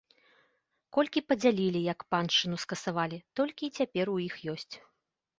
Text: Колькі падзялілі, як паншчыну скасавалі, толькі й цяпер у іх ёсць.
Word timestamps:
Колькі 0.95 1.19
падзялілі, 1.33 1.81
як 1.93 1.99
паншчыну 2.13 2.57
скасавалі, 2.63 3.19
толькі 3.41 3.61
й 3.69 3.75
цяпер 3.83 4.05
у 4.15 4.17
іх 4.29 4.35
ёсць. 4.55 4.75